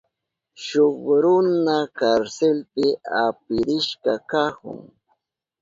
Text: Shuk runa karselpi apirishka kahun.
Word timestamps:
Shuk 0.63 0.99
runa 1.23 1.77
karselpi 1.97 2.85
apirishka 3.23 4.13
kahun. 4.29 4.79